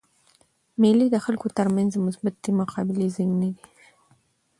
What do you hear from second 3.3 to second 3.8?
دي.